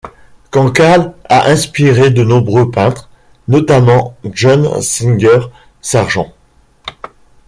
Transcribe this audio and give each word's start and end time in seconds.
Cancale 0.49 1.13
a 1.29 1.51
inspiré 1.51 2.09
de 2.09 2.23
nombreux 2.23 2.71
peintres, 2.71 3.07
notamment 3.47 4.17
John 4.33 4.81
Singer 4.81 5.41
Sargent. 5.79 6.33